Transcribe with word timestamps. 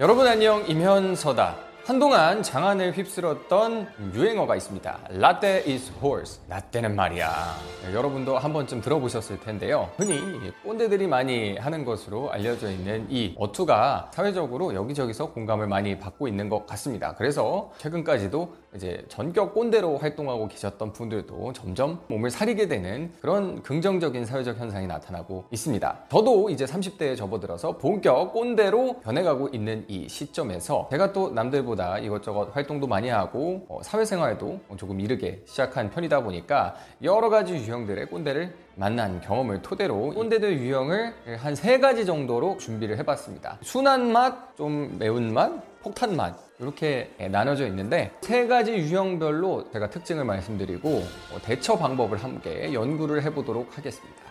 여러분 0.00 0.28
안녕 0.28 0.64
임현서다. 0.68 1.67
한동안 1.88 2.42
장안을 2.42 2.92
휩쓸었던 2.92 4.12
유행어가 4.12 4.56
있습니다. 4.56 4.98
라떼 5.08 5.64
is 5.66 5.90
horse. 6.02 6.38
라떼는 6.46 6.94
말이야. 6.94 7.32
네, 7.82 7.94
여러분도 7.94 8.36
한 8.36 8.52
번쯤 8.52 8.82
들어보셨을 8.82 9.40
텐데요. 9.40 9.88
흔히 9.96 10.20
꼰대들이 10.64 11.06
많이 11.06 11.56
하는 11.56 11.86
것으로 11.86 12.30
알려져 12.30 12.70
있는 12.70 13.06
이 13.08 13.34
어투가 13.38 14.10
사회적으로 14.12 14.74
여기저기서 14.74 15.32
공감을 15.32 15.66
많이 15.66 15.98
받고 15.98 16.28
있는 16.28 16.50
것 16.50 16.66
같습니다. 16.66 17.14
그래서 17.14 17.72
최근까지도 17.78 18.54
이제 18.74 19.02
전격 19.08 19.54
꼰대로 19.54 19.96
활동하고 19.96 20.46
계셨던 20.48 20.92
분들도 20.92 21.54
점점 21.54 22.00
몸을 22.08 22.28
사리게 22.28 22.68
되는 22.68 23.14
그런 23.22 23.62
긍정적인 23.62 24.26
사회적 24.26 24.58
현상이 24.58 24.86
나타나고 24.86 25.46
있습니다. 25.50 25.98
저도 26.10 26.50
이제 26.50 26.66
30대에 26.66 27.16
접어들어서 27.16 27.78
본격 27.78 28.34
꼰대로 28.34 29.00
변해가고 29.00 29.48
있는 29.54 29.86
이 29.88 30.06
시점에서 30.06 30.88
제가 30.90 31.14
또 31.14 31.30
남들보다 31.30 31.77
이것저것 31.98 32.54
활동도 32.54 32.86
많이 32.86 33.08
하고 33.08 33.64
어, 33.68 33.80
사회생활도 33.82 34.60
조금 34.76 35.00
이르게 35.00 35.42
시작한 35.46 35.90
편이다 35.90 36.22
보니까 36.22 36.74
여러 37.02 37.28
가지 37.28 37.54
유형들의 37.54 38.06
꼰대를 38.06 38.54
만난 38.74 39.20
경험을 39.20 39.62
토대로 39.62 40.10
꼰대들 40.14 40.58
유형을 40.58 41.14
한 41.38 41.54
세 41.54 41.78
가지 41.80 42.06
정도로 42.06 42.56
준비를 42.58 42.98
해봤습니다. 42.98 43.58
순한 43.62 44.12
맛, 44.12 44.56
좀 44.56 44.96
매운 44.98 45.34
맛, 45.34 45.50
폭탄 45.82 46.16
맛 46.16 46.36
이렇게 46.60 47.10
나눠져 47.30 47.66
있는데 47.66 48.10
세 48.22 48.46
가지 48.46 48.72
유형별로 48.72 49.70
제가 49.72 49.90
특징을 49.90 50.24
말씀드리고 50.24 50.88
어, 50.88 51.38
대처 51.42 51.76
방법을 51.76 52.18
함께 52.18 52.72
연구를 52.72 53.22
해보도록 53.22 53.76
하겠습니다. 53.76 54.22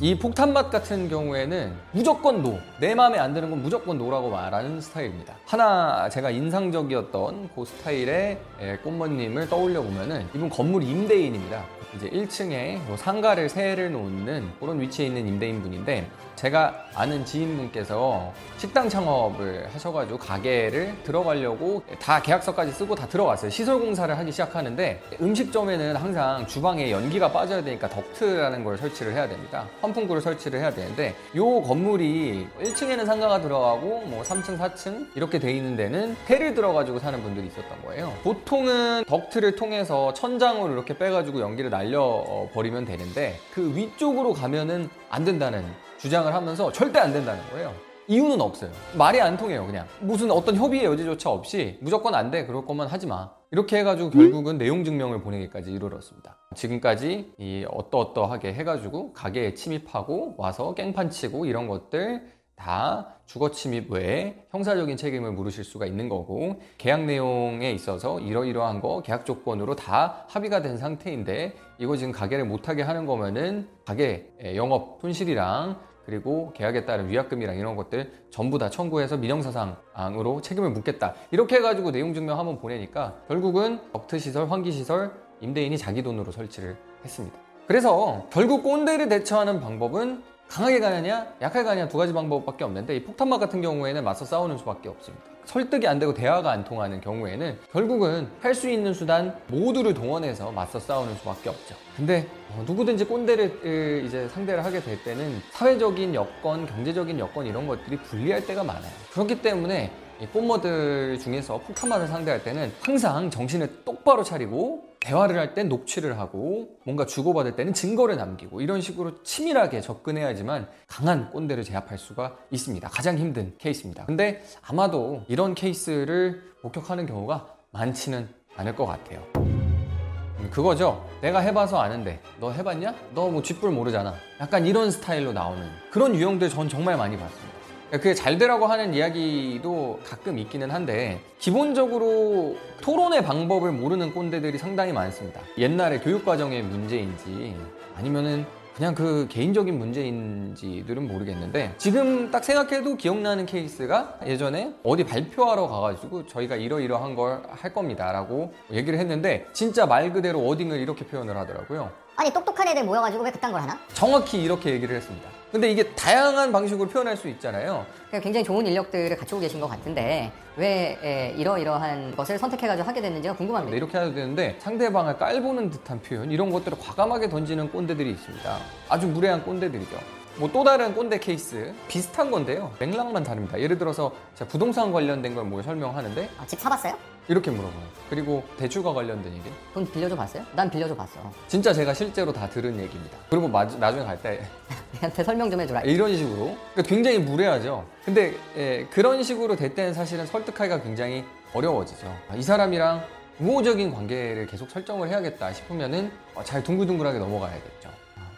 이 0.00 0.18
폭탄맛 0.18 0.70
같은 0.70 1.08
경우에는 1.08 1.72
무조건 1.92 2.42
no. 2.42 2.58
내 2.80 2.96
마음에 2.96 3.16
안 3.18 3.32
드는 3.32 3.48
건 3.48 3.62
무조건 3.62 3.96
no라고 3.96 4.28
말하는 4.28 4.80
스타일입니다. 4.80 5.36
하나 5.46 6.08
제가 6.08 6.30
인상적이었던 6.30 7.50
그 7.54 7.64
스타일의 7.64 8.40
꽃머님을 8.82 9.48
떠올려 9.48 9.80
보면은 9.82 10.26
이분 10.34 10.50
건물 10.50 10.82
임대인입니다. 10.82 11.64
이제 11.96 12.08
1층에 12.10 12.96
상가를 12.96 13.48
세를 13.48 13.92
놓는 13.92 14.50
그런 14.60 14.80
위치에 14.80 15.06
있는 15.06 15.26
임대인 15.26 15.62
분인데 15.62 16.08
제가 16.36 16.74
아는 16.94 17.24
지인분께서 17.24 18.32
식당 18.58 18.88
창업을 18.88 19.68
하셔가지고 19.72 20.18
가게를 20.18 20.94
들어가려고 21.04 21.82
다 22.00 22.20
계약서까지 22.20 22.72
쓰고 22.72 22.94
다 22.94 23.06
들어갔어요. 23.06 23.50
시설 23.50 23.78
공사를 23.78 24.16
하기 24.18 24.32
시작하는데 24.32 25.00
음식점에는 25.20 25.96
항상 25.96 26.46
주방에 26.46 26.90
연기가 26.90 27.30
빠져야 27.30 27.62
되니까 27.62 27.88
덕트라는 27.88 28.64
걸 28.64 28.76
설치를 28.76 29.12
해야 29.12 29.28
됩니다. 29.28 29.68
환풍구를 29.80 30.20
설치를 30.20 30.58
해야 30.60 30.70
되는데 30.70 31.14
이 31.34 31.38
건물이 31.38 32.48
1층에는 32.60 33.06
상가가 33.06 33.40
들어가고 33.40 34.02
뭐 34.06 34.22
3층, 34.22 34.58
4층 34.58 35.06
이렇게 35.14 35.38
돼 35.38 35.52
있는 35.52 35.76
데는 35.76 36.16
폐를 36.26 36.54
들어가지고 36.54 36.98
사는 36.98 37.22
분들이 37.22 37.46
있었던 37.46 37.82
거예요. 37.84 38.12
보통은 38.22 39.04
덕트를 39.04 39.56
통해서 39.56 40.12
천장으로 40.14 40.72
이렇게 40.72 40.98
빼가지고 40.98 41.40
연기를 41.40 41.70
날 41.70 41.83
려버리면 41.90 42.84
되는데 42.84 43.38
그 43.52 43.74
위쪽으로 43.76 44.32
가면은 44.32 44.88
안 45.10 45.24
된다는 45.24 45.64
주장을 45.98 46.32
하면서 46.32 46.70
절대 46.72 46.98
안 46.98 47.12
된다는 47.12 47.42
거예요. 47.50 47.72
이유는 48.06 48.40
없어요. 48.40 48.70
말이 48.98 49.20
안 49.20 49.36
통해요, 49.36 49.64
그냥. 49.64 49.86
무슨 50.00 50.30
어떤 50.30 50.56
협의의 50.56 50.84
여지조차 50.84 51.30
없이 51.30 51.78
무조건 51.80 52.14
안 52.14 52.30
돼, 52.30 52.44
그럴 52.44 52.66
것만 52.66 52.88
하지 52.88 53.06
마. 53.06 53.30
이렇게 53.50 53.78
해가지고 53.78 54.10
결국은 54.10 54.58
내용 54.58 54.84
증명을 54.84 55.22
보내기까지 55.22 55.72
이르렀습니다. 55.72 56.36
지금까지 56.54 57.32
이 57.38 57.64
어떠어떠하게 57.70 58.52
해가지고 58.52 59.12
가게에 59.12 59.54
침입하고 59.54 60.34
와서 60.36 60.74
깽판 60.74 61.10
치고 61.10 61.46
이런 61.46 61.66
것들 61.66 62.33
다 62.56 63.16
주거 63.26 63.50
침입 63.50 63.90
외에 63.90 64.36
형사적인 64.50 64.96
책임을 64.96 65.32
물으실 65.32 65.64
수가 65.64 65.86
있는 65.86 66.08
거고 66.08 66.60
계약 66.78 67.04
내용에 67.04 67.72
있어서 67.72 68.20
이러이러한 68.20 68.80
거 68.80 69.02
계약 69.02 69.26
조건으로 69.26 69.76
다 69.76 70.24
합의가 70.28 70.62
된 70.62 70.76
상태인데 70.76 71.54
이거 71.78 71.96
지금 71.96 72.12
가게를 72.12 72.44
못하게 72.44 72.82
하는 72.82 73.06
거면은 73.06 73.68
가게 73.84 74.30
영업 74.54 74.98
손실이랑 75.00 75.78
그리고 76.06 76.52
계약에 76.52 76.84
따른 76.84 77.08
위약금이랑 77.08 77.56
이런 77.56 77.76
것들 77.76 78.12
전부 78.30 78.58
다 78.58 78.68
청구해서 78.68 79.16
민형사상으로 79.16 80.42
책임을 80.42 80.70
묻겠다. 80.70 81.14
이렇게 81.30 81.56
해가지고 81.56 81.92
내용 81.92 82.12
증명 82.12 82.38
한번 82.38 82.58
보내니까 82.58 83.22
결국은 83.26 83.80
덕트시설, 83.92 84.50
환기시설, 84.50 85.12
임대인이 85.40 85.78
자기 85.78 86.02
돈으로 86.02 86.30
설치를 86.30 86.76
했습니다. 87.02 87.38
그래서 87.66 88.26
결국 88.30 88.62
꼰대를 88.62 89.08
대처하는 89.08 89.60
방법은 89.60 90.22
강하게 90.48 90.78
가느냐, 90.80 91.26
약하게 91.40 91.64
가느냐 91.64 91.88
두 91.88 91.96
가지 91.96 92.12
방법밖에 92.12 92.64
없는데 92.64 92.96
이 92.96 93.02
폭탄막 93.04 93.40
같은 93.40 93.62
경우에는 93.62 94.04
맞서 94.04 94.24
싸우는 94.24 94.58
수밖에 94.58 94.88
없습니다. 94.90 95.24
설득이 95.46 95.86
안 95.86 95.98
되고 95.98 96.14
대화가 96.14 96.50
안 96.50 96.64
통하는 96.64 97.00
경우에는 97.00 97.58
결국은 97.72 98.28
할 98.40 98.54
수 98.54 98.68
있는 98.68 98.94
수단 98.94 99.34
모두를 99.48 99.92
동원해서 99.92 100.52
맞서 100.52 100.78
싸우는 100.78 101.14
수밖에 101.16 101.48
없죠. 101.48 101.74
근데 101.96 102.26
어, 102.50 102.62
누구든지 102.66 103.04
꼰대를 103.06 104.04
이제 104.06 104.28
상대를 104.28 104.64
하게 104.64 104.80
될 104.80 105.02
때는 105.02 105.40
사회적인 105.52 106.14
여건, 106.14 106.66
경제적인 106.66 107.18
여건 107.18 107.46
이런 107.46 107.66
것들이 107.66 107.96
불리할 107.96 108.46
때가 108.46 108.62
많아요. 108.62 108.92
그렇기 109.12 109.42
때문에 109.42 109.90
이 110.20 110.26
꽃모들 110.26 111.18
중에서 111.18 111.58
폭탄만을 111.58 112.06
상대할 112.06 112.44
때는 112.44 112.72
항상 112.80 113.28
정신을 113.30 113.84
똑바로 113.84 114.22
차리고 114.22 114.93
대화를 115.04 115.38
할 115.38 115.54
땐 115.54 115.68
녹취를 115.68 116.18
하고 116.18 116.78
뭔가 116.84 117.04
주고받을 117.04 117.56
때는 117.56 117.74
증거를 117.74 118.16
남기고 118.16 118.62
이런 118.62 118.80
식으로 118.80 119.22
치밀하게 119.22 119.82
접근해야지만 119.82 120.66
강한 120.88 121.30
꼰대를 121.30 121.62
제압할 121.62 121.98
수가 121.98 122.36
있습니다. 122.50 122.88
가장 122.88 123.18
힘든 123.18 123.54
케이스입니다. 123.58 124.06
근데 124.06 124.42
아마도 124.62 125.22
이런 125.28 125.54
케이스를 125.54 126.42
목격하는 126.62 127.04
경우가 127.06 127.46
많지는 127.70 128.28
않을 128.56 128.74
것 128.74 128.86
같아요. 128.86 129.22
음, 129.36 130.48
그거죠. 130.50 131.06
내가 131.20 131.40
해봐서 131.40 131.78
아는데 131.80 132.20
너 132.40 132.50
해봤냐? 132.50 132.94
너 133.14 133.28
뭐 133.28 133.42
쥐뿔 133.42 133.70
모르잖아. 133.70 134.14
약간 134.40 134.66
이런 134.66 134.90
스타일로 134.90 135.32
나오는 135.34 135.68
그런 135.90 136.14
유형들 136.14 136.48
전 136.48 136.66
정말 136.68 136.96
많이 136.96 137.18
봤습니다. 137.18 137.53
그게 137.98 138.14
잘 138.14 138.38
되라고 138.38 138.66
하는 138.66 138.94
이야기도 138.94 140.00
가끔 140.04 140.38
있기는 140.38 140.70
한데 140.70 141.20
기본적으로 141.38 142.56
토론의 142.80 143.22
방법을 143.24 143.72
모르는 143.72 144.12
꼰대들이 144.12 144.58
상당히 144.58 144.92
많습니다. 144.92 145.40
옛날에 145.58 145.98
교육과정의 146.00 146.62
문제인지 146.62 147.56
아니면은 147.96 148.44
그냥 148.74 148.92
그 148.92 149.28
개인적인 149.30 149.78
문제인지들은 149.78 151.06
모르겠는데 151.06 151.74
지금 151.78 152.32
딱 152.32 152.42
생각해도 152.42 152.96
기억나는 152.96 153.46
케이스가 153.46 154.18
예전에 154.26 154.74
어디 154.82 155.04
발표하러 155.04 155.68
가가지고 155.68 156.26
저희가 156.26 156.56
이러이러한 156.56 157.14
걸 157.14 157.42
할 157.48 157.72
겁니다 157.72 158.10
라고 158.10 158.52
얘기를 158.72 158.98
했는데 158.98 159.46
진짜 159.52 159.86
말 159.86 160.12
그대로 160.12 160.42
워딩을 160.44 160.80
이렇게 160.80 161.06
표현을 161.06 161.36
하더라고요 161.36 161.90
아니 162.16 162.32
똑똑한 162.32 162.68
애들 162.68 162.84
모여가지고 162.84 163.24
왜 163.24 163.30
그딴 163.30 163.52
걸 163.52 163.60
하나? 163.60 163.78
정확히 163.92 164.42
이렇게 164.42 164.70
얘기를 164.70 164.96
했습니다 164.96 165.28
근데 165.50 165.70
이게 165.70 165.84
다양한 165.94 166.50
방식으로 166.52 166.88
표현할 166.88 167.16
수 167.16 167.28
있잖아요 167.28 167.86
굉장히 168.10 168.44
좋은 168.44 168.66
인력들을 168.66 169.16
갖추고 169.16 169.40
계신 169.40 169.60
것 169.60 169.68
같은데 169.68 170.32
왜 170.56 170.98
에, 171.02 171.34
이러이러한 171.36 172.14
것을 172.16 172.38
선택해가지고 172.38 172.88
하게 172.88 173.00
됐는지가 173.00 173.34
궁금합니다. 173.34 173.72
네, 173.72 173.76
이렇게 173.76 173.98
해야 173.98 174.12
되는데 174.12 174.56
상대방을 174.60 175.18
깔보는 175.18 175.70
듯한 175.70 176.00
표현 176.00 176.30
이런 176.30 176.50
것들을 176.50 176.78
과감하게 176.78 177.28
던지는 177.28 177.70
꼰대들이 177.72 178.10
있습니다. 178.10 178.58
아주 178.88 179.08
무례한 179.08 179.42
꼰대들이죠. 179.42 179.98
뭐 180.36 180.50
또 180.52 180.64
다른 180.64 180.94
꼰대 180.94 181.18
케이스 181.18 181.72
비슷한 181.88 182.30
건데요. 182.30 182.72
맥락만 182.78 183.22
다릅니다. 183.22 183.58
예를 183.60 183.78
들어서 183.78 184.12
제가 184.34 184.48
부동산 184.50 184.92
관련된 184.92 185.34
걸 185.34 185.44
뭐 185.44 185.62
설명하는데 185.62 186.30
아, 186.38 186.46
집 186.46 186.58
사봤어요? 186.58 186.96
이렇게 187.28 187.50
물어봐요. 187.50 187.82
그리고 188.10 188.42
대출과 188.58 188.92
관련된 188.92 189.32
얘기. 189.32 189.50
돈 189.72 189.90
빌려줘 189.90 190.14
봤어요? 190.16 190.42
난 190.54 190.68
빌려줘 190.70 190.94
봤어. 190.94 191.20
진짜 191.48 191.72
제가 191.72 191.94
실제로 191.94 192.32
다 192.32 192.48
들은 192.48 192.78
얘기입니다. 192.80 193.16
그리고 193.30 193.46
마, 193.48 193.64
나중에 193.64 194.04
갈때 194.04 194.40
얘한테 194.96 195.22
설명 195.24 195.50
좀 195.50 195.60
해주라. 195.60 195.82
이런 195.82 196.14
식으로 196.16 196.56
그러니까 196.74 196.82
굉장히 196.82 197.18
무례하죠. 197.18 197.86
근데 198.04 198.34
예, 198.56 198.86
그런 198.90 199.22
식으로 199.22 199.56
될 199.56 199.74
때는 199.74 199.94
사실은 199.94 200.26
설득하기가 200.26 200.82
굉장히 200.82 201.24
어려워지죠. 201.52 202.12
이 202.36 202.42
사람이랑 202.42 203.04
우호적인 203.40 203.92
관계를 203.92 204.46
계속 204.46 204.70
설정을 204.70 205.08
해야겠다 205.08 205.52
싶으면은 205.52 206.10
잘 206.44 206.62
둥글둥글하게 206.62 207.18
넘어가야겠죠. 207.18 207.90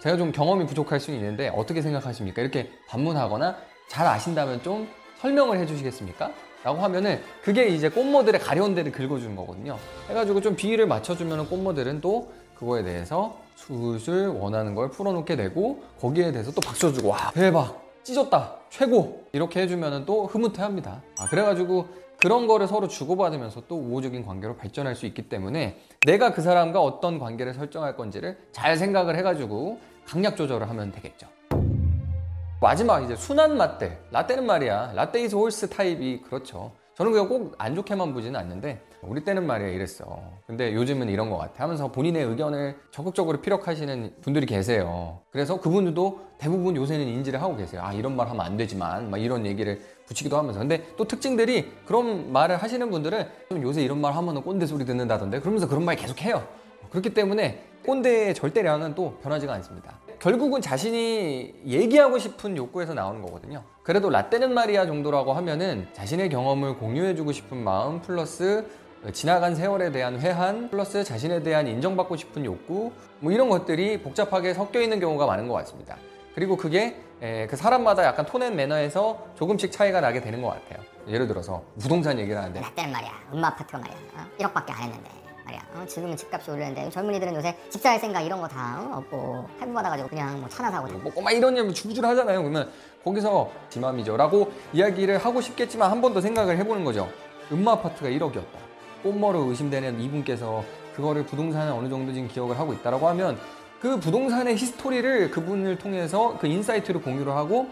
제가 0.06 0.16
좀 0.16 0.30
경험이 0.30 0.66
부족할 0.66 1.00
수 1.00 1.10
있는데 1.10 1.48
어떻게 1.48 1.82
생각하십니까? 1.82 2.40
이렇게 2.40 2.70
반문하거나 2.86 3.56
잘 3.88 4.06
아신다면 4.06 4.62
좀 4.62 4.86
설명을 5.16 5.58
해주시겠습니까? 5.58 6.30
라고 6.62 6.78
하면은 6.78 7.20
그게 7.42 7.66
이제 7.66 7.88
꽃모델의 7.88 8.40
가려운 8.40 8.76
데를 8.76 8.92
긁어주는 8.92 9.34
거거든요. 9.34 9.76
해가지고 10.08 10.40
좀 10.42 10.54
비위를 10.54 10.86
맞춰주면 10.86 11.48
꽃모델은 11.48 12.00
또 12.02 12.32
그거에 12.54 12.84
대해서 12.84 13.36
술술 13.56 14.28
원하는 14.28 14.76
걸 14.76 14.90
풀어놓게 14.90 15.34
되고 15.34 15.82
거기에 16.00 16.30
대해서 16.30 16.52
또 16.52 16.60
박수 16.60 16.92
주고 16.92 17.08
와 17.08 17.32
대박 17.34 17.82
찢었다 18.04 18.58
최고 18.70 19.24
이렇게 19.32 19.62
해주면 19.62 20.06
또 20.06 20.26
흐뭇해합니다. 20.26 21.02
아, 21.18 21.26
그래가지고 21.26 21.88
그런 22.18 22.46
거를 22.46 22.68
서로 22.68 22.86
주고받으면서 22.86 23.64
또 23.66 23.76
우호적인 23.76 24.24
관계로 24.24 24.56
발전할 24.56 24.94
수 24.94 25.04
있기 25.06 25.28
때문에 25.28 25.80
내가 26.06 26.32
그 26.32 26.42
사람과 26.42 26.80
어떤 26.80 27.18
관계를 27.18 27.54
설정할 27.54 27.96
건지를 27.96 28.38
잘 28.52 28.76
생각을 28.76 29.16
해가지고 29.16 29.80
강약 30.06 30.36
조절을 30.36 30.68
하면 30.70 30.92
되겠죠. 30.92 31.26
마지막 32.60 33.02
이제 33.02 33.14
순한 33.16 33.58
라떼. 33.58 33.98
라떼는 34.10 34.46
말이야. 34.46 34.92
라떼 34.94 35.24
is 35.24 35.34
horse 35.34 35.68
타입이 35.68 36.22
그렇죠. 36.22 36.72
저는 36.94 37.12
그거 37.12 37.28
꼭안 37.28 37.74
좋게만 37.74 38.14
보지는 38.14 38.40
않는데 38.40 38.80
우리 39.02 39.22
때는 39.22 39.46
말이야 39.46 39.68
이랬어. 39.68 40.18
근데 40.46 40.72
요즘은 40.72 41.10
이런 41.10 41.28
것 41.28 41.36
같아 41.36 41.64
하면서 41.64 41.92
본인의 41.92 42.24
의견을 42.24 42.78
적극적으로 42.90 43.42
피력하시는 43.42 44.14
분들이 44.22 44.46
계세요. 44.46 45.20
그래서 45.30 45.60
그분들도 45.60 46.20
대부분 46.38 46.74
요새는 46.74 47.06
인지를 47.06 47.42
하고 47.42 47.54
계세요. 47.56 47.82
아 47.84 47.92
이런 47.92 48.16
말 48.16 48.28
하면 48.30 48.40
안 48.40 48.56
되지만 48.56 49.10
막 49.10 49.18
이런 49.18 49.44
얘기를 49.44 49.78
붙이기도 50.06 50.38
하면서 50.38 50.58
근데 50.58 50.86
또 50.96 51.04
특징들이 51.04 51.70
그런 51.84 52.32
말을 52.32 52.56
하시는 52.56 52.90
분들은 52.90 53.26
좀 53.50 53.62
요새 53.62 53.82
이런 53.82 54.00
말 54.00 54.14
하면 54.14 54.42
꼰대 54.42 54.64
소리 54.64 54.86
듣는다던데 54.86 55.40
그러면서 55.40 55.68
그런 55.68 55.84
말 55.84 55.96
계속 55.96 56.22
해요. 56.22 56.42
그렇기 56.90 57.14
때문에 57.14 57.64
꼰대의 57.84 58.34
절대량은 58.34 58.94
또 58.94 59.14
변하지가 59.22 59.52
않습니다. 59.54 59.98
결국은 60.18 60.60
자신이 60.60 61.54
얘기하고 61.66 62.18
싶은 62.18 62.56
욕구에서 62.56 62.94
나오는 62.94 63.22
거거든요. 63.22 63.62
그래도 63.82 64.10
라떼는 64.10 64.52
말이야 64.54 64.86
정도라고 64.86 65.32
하면은 65.34 65.86
자신의 65.92 66.30
경험을 66.30 66.78
공유해주고 66.78 67.32
싶은 67.32 67.58
마음 67.58 68.00
플러스 68.00 68.66
지나간 69.12 69.54
세월에 69.54 69.92
대한 69.92 70.18
회한 70.18 70.70
플러스 70.70 71.04
자신에 71.04 71.42
대한 71.42 71.68
인정받고 71.68 72.16
싶은 72.16 72.44
욕구 72.44 72.92
뭐 73.20 73.30
이런 73.30 73.48
것들이 73.48 74.02
복잡하게 74.02 74.54
섞여 74.54 74.80
있는 74.80 74.98
경우가 74.98 75.26
많은 75.26 75.46
것 75.46 75.54
같습니다. 75.54 75.96
그리고 76.34 76.56
그게 76.56 77.00
에, 77.22 77.46
그 77.46 77.56
사람마다 77.56 78.04
약간 78.04 78.26
톤앤 78.26 78.56
매너에서 78.56 79.26
조금씩 79.36 79.70
차이가 79.70 80.00
나게 80.00 80.20
되는 80.20 80.42
것 80.42 80.48
같아요. 80.48 80.84
예를 81.08 81.28
들어서 81.28 81.62
부동산 81.78 82.18
얘기를 82.18 82.36
하는데 82.36 82.60
라떼는 82.60 82.92
말이야. 82.92 83.12
엄마 83.32 83.48
아파트가 83.48 83.78
말이야. 83.78 83.96
어? 84.16 84.26
1억밖에 84.38 84.70
안 84.72 84.82
했는데 84.82 85.25
말이야. 85.46 85.60
어? 85.74 85.86
지금은 85.86 86.16
집값이 86.16 86.50
오르는데 86.50 86.90
젊은이들은 86.90 87.34
요새 87.36 87.56
집 87.70 87.80
살 87.80 87.98
생각 88.00 88.20
이런 88.22 88.40
거 88.40 88.48
다 88.48 88.80
없고 88.92 89.46
할부 89.58 89.72
받아가지고 89.74 90.08
그냥 90.08 90.40
뭐 90.40 90.48
차나 90.48 90.70
사고 90.70 90.88
뭐 90.98 91.12
꼬마 91.12 91.30
이런 91.30 91.56
얘기 91.56 91.72
줄줄 91.72 92.04
하잖아요. 92.04 92.40
그러면 92.42 92.70
거기서 93.04 93.50
지맘이죠라고 93.70 94.52
이야기를 94.72 95.18
하고 95.18 95.40
싶겠지만 95.40 95.90
한 95.90 96.00
번 96.00 96.12
더 96.14 96.20
생각을 96.20 96.56
해보는 96.58 96.84
거죠. 96.84 97.08
음마 97.52 97.72
아파트가 97.72 98.08
1억이었다. 98.08 98.66
꽃머로 99.02 99.40
의심되는 99.50 100.00
이분께서 100.00 100.64
그거를 100.96 101.24
부동산에 101.26 101.70
어느 101.70 101.88
정도 101.88 102.12
지금 102.12 102.26
기억을 102.28 102.58
하고 102.58 102.72
있다라고 102.72 103.06
하면 103.08 103.38
그 103.80 104.00
부동산의 104.00 104.56
history를 104.56 105.30
그분을 105.30 105.76
통해서 105.78 106.36
그 106.40 106.46
insight를 106.46 107.02
공유를 107.02 107.32
하고 107.32 107.68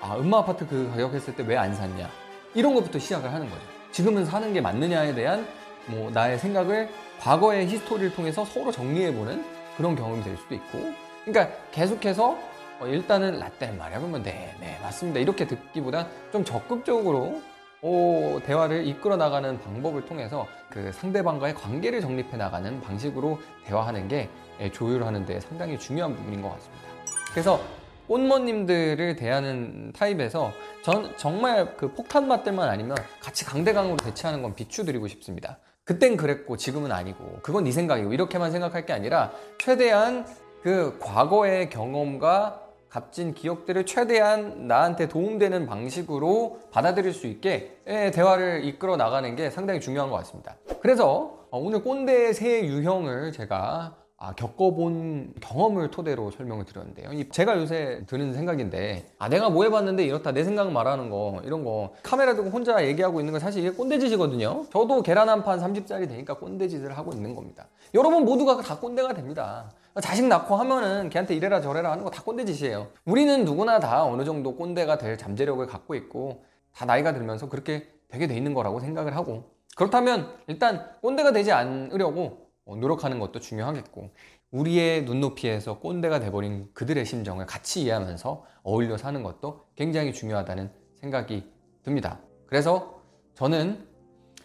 아 0.00 0.16
은마 0.16 0.38
아파트 0.38 0.66
그 0.66 0.88
가격 0.92 1.12
했을 1.12 1.34
때 1.34 1.42
왜 1.42 1.56
안 1.58 1.74
샀냐 1.74 2.08
이런 2.54 2.74
것부터 2.74 2.98
시작을 2.98 3.32
하는 3.32 3.48
거죠. 3.50 3.60
지금은 3.90 4.24
사는 4.24 4.52
게 4.52 4.60
맞느냐에 4.60 5.14
대한 5.14 5.46
뭐 5.88 6.10
나의 6.10 6.38
생각을 6.38 6.88
과거의 7.20 7.66
history를 7.66 8.14
통해서 8.14 8.44
서로 8.44 8.70
정리해보는 8.70 9.44
그런 9.76 9.96
경험이 9.96 10.22
될 10.22 10.36
수도 10.36 10.54
있고 10.54 10.92
그러니까 11.24 11.56
계속해서 11.72 12.38
어, 12.80 12.86
일단은 12.86 13.38
라떼는 13.38 13.76
말이야 13.76 13.98
그러면 13.98 14.22
네, 14.22 14.54
네 14.60 14.78
맞습니다 14.82 15.20
이렇게 15.20 15.46
듣기보다 15.46 16.06
좀 16.30 16.44
적극적으로 16.44 17.42
어, 17.80 18.40
대화를 18.44 18.86
이끌어 18.86 19.16
나가는 19.16 19.58
방법을 19.60 20.04
통해서 20.06 20.46
그 20.68 20.90
상대방과의 20.92 21.54
관계를 21.54 22.00
정립해 22.00 22.36
나가는 22.36 22.80
방식으로 22.80 23.40
대화하는 23.64 24.08
게 24.08 24.28
예, 24.60 24.70
조율하는 24.70 25.24
데 25.24 25.38
상당히 25.40 25.78
중요한 25.78 26.16
부분인 26.16 26.42
것 26.42 26.50
같습니다. 26.50 26.84
그래서 27.30 27.60
꽃머님들을 28.08 29.16
대하는 29.16 29.92
타입에서 29.92 30.50
전 30.82 31.16
정말 31.16 31.76
그 31.76 31.92
폭탄 31.92 32.26
맛들만 32.26 32.68
아니면 32.68 32.96
같이 33.20 33.44
강대강으로 33.44 33.98
대치하는 33.98 34.42
건 34.42 34.54
비추드리고 34.54 35.06
싶습니다. 35.08 35.58
그땐 35.88 36.18
그랬고 36.18 36.58
지금은 36.58 36.92
아니고 36.92 37.38
그건 37.40 37.64
네 37.64 37.72
생각이고 37.72 38.12
이렇게만 38.12 38.52
생각할 38.52 38.84
게 38.84 38.92
아니라 38.92 39.32
최대한 39.56 40.26
그 40.62 40.98
과거의 41.00 41.70
경험과 41.70 42.60
값진 42.90 43.32
기억들을 43.32 43.86
최대한 43.86 44.66
나한테 44.68 45.08
도움되는 45.08 45.64
방식으로 45.64 46.60
받아들일 46.70 47.14
수 47.14 47.26
있게 47.26 47.78
예, 47.86 48.10
대화를 48.10 48.66
이끌어 48.66 48.98
나가는 48.98 49.34
게 49.34 49.48
상당히 49.48 49.80
중요한 49.80 50.10
것 50.10 50.16
같습니다. 50.16 50.56
그래서 50.80 51.46
어, 51.50 51.58
오늘 51.58 51.82
꼰대의 51.82 52.34
새 52.34 52.66
유형을 52.66 53.32
제가 53.32 53.96
아, 54.20 54.32
겪어본 54.34 55.34
경험을 55.40 55.92
토대로 55.92 56.32
설명을 56.32 56.64
드렸는데요. 56.64 57.12
이 57.12 57.28
제가 57.28 57.56
요새 57.56 58.02
드는 58.08 58.32
생각인데, 58.34 59.06
아, 59.16 59.28
내가 59.28 59.48
뭐 59.48 59.62
해봤는데 59.62 60.04
이렇다, 60.04 60.32
내 60.32 60.42
생각 60.42 60.72
말하는 60.72 61.08
거, 61.08 61.40
이런 61.44 61.62
거, 61.64 61.94
카메라 62.02 62.34
두고 62.34 62.50
혼자 62.50 62.84
얘기하고 62.84 63.20
있는 63.20 63.30
건 63.32 63.40
사실 63.40 63.64
이게 63.64 63.70
꼰대짓이거든요. 63.76 64.64
저도 64.72 65.02
계란 65.02 65.28
한 65.28 65.44
판 65.44 65.60
30짜리 65.60 66.08
되니까 66.08 66.34
꼰대짓을 66.34 66.98
하고 66.98 67.12
있는 67.12 67.36
겁니다. 67.36 67.68
여러분 67.94 68.24
모두가 68.24 68.56
다 68.60 68.76
꼰대가 68.80 69.14
됩니다. 69.14 69.70
자식 70.02 70.26
낳고 70.26 70.56
하면은 70.56 71.10
걔한테 71.10 71.34
이래라 71.36 71.60
저래라 71.60 71.92
하는 71.92 72.02
거 72.02 72.10
다 72.10 72.22
꼰대짓이에요. 72.24 72.88
우리는 73.04 73.44
누구나 73.44 73.78
다 73.78 74.04
어느 74.04 74.24
정도 74.24 74.56
꼰대가 74.56 74.98
될 74.98 75.16
잠재력을 75.16 75.64
갖고 75.68 75.94
있고, 75.94 76.42
다 76.74 76.84
나이가 76.86 77.12
들면서 77.14 77.48
그렇게 77.48 77.86
되게 78.08 78.26
돼 78.26 78.36
있는 78.36 78.52
거라고 78.52 78.80
생각을 78.80 79.14
하고, 79.14 79.44
그렇다면 79.76 80.28
일단 80.48 80.84
꼰대가 81.02 81.30
되지 81.30 81.52
않으려고 81.52 82.22
어, 82.22 82.47
노력하는 82.76 83.18
것도 83.18 83.40
중요하겠고 83.40 84.10
우리의 84.50 85.04
눈높이에서 85.04 85.78
꼰대가 85.78 86.20
돼버린 86.20 86.68
그들의 86.72 87.04
심정을 87.04 87.46
같이 87.46 87.82
이해하면서 87.82 88.44
어울려 88.62 88.96
사는 88.96 89.22
것도 89.22 89.66
굉장히 89.74 90.12
중요하다는 90.12 90.70
생각이 91.00 91.50
듭니다. 91.82 92.20
그래서 92.46 93.02
저는 93.34 93.86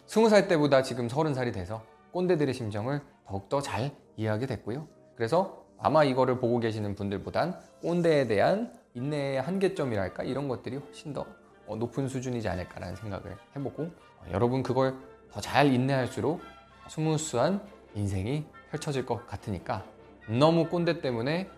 스무 0.06 0.28
살 0.28 0.48
때보다 0.48 0.82
지금 0.82 1.08
서른 1.08 1.34
살이 1.34 1.52
돼서 1.52 1.82
꼰대들의 2.12 2.52
심정을 2.54 3.00
더욱더 3.26 3.60
잘 3.60 3.92
이해하게 4.16 4.46
됐고요. 4.46 4.86
그래서 5.16 5.64
아마 5.78 6.04
이거를 6.04 6.38
보고 6.38 6.60
계시는 6.60 6.94
분들보단 6.94 7.58
꼰대에 7.82 8.26
대한 8.26 8.72
인내의 8.94 9.42
한계점이랄까 9.42 10.22
이런 10.22 10.48
것들이 10.48 10.76
훨씬 10.76 11.12
더 11.12 11.26
어, 11.66 11.76
높은 11.76 12.08
수준이지 12.08 12.48
않을까라는 12.48 12.96
생각을 12.96 13.36
해보고 13.56 13.82
어, 13.84 14.24
여러분 14.30 14.62
그걸 14.62 14.94
더 15.30 15.40
잘 15.40 15.72
인내할수록 15.72 16.40
스무스한 16.88 17.60
인생이 17.94 18.44
펼쳐질 18.70 19.06
것 19.06 19.26
같으니까 19.26 19.84
너무 20.28 20.68
꼰대 20.68 21.00
때문에 21.00 21.48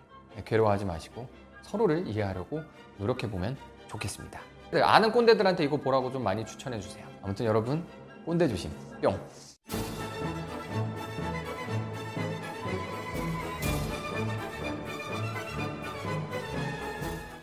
괴로워하지 0.45 0.85
마시고 0.85 1.27
서로를 1.61 2.07
이해하려고 2.07 2.61
노력해보면 2.97 3.57
좋겠습니다. 3.87 4.39
아는 4.83 5.11
꼰대들한테 5.11 5.63
이거 5.63 5.77
보라고 5.77 6.11
좀 6.11 6.23
많이 6.23 6.45
추천해주세요. 6.45 7.05
아무튼 7.21 7.45
여러분 7.45 7.85
꼰대 8.25 8.47
조심 8.47 8.71
뿅! 9.01 9.17